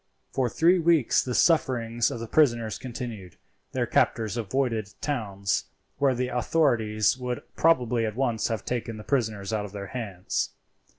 For 0.33 0.49
three 0.49 0.79
weeks 0.79 1.23
the 1.23 1.35
sufferings 1.35 2.09
of 2.09 2.19
the 2.19 2.25
prisoners 2.25 2.79
continued. 2.79 3.35
Their 3.71 3.85
captors 3.85 4.35
avoided 4.35 4.91
towns, 4.99 5.65
where 5.99 6.15
the 6.15 6.29
authorities 6.29 7.19
would 7.19 7.43
probably 7.55 8.03
at 8.07 8.15
once 8.15 8.47
have 8.47 8.65
taken 8.65 8.97
the 8.97 9.03
prisoners 9.03 9.53
out 9.53 9.65
of 9.65 9.73
their 9.73 9.89
hands. 9.93 10.53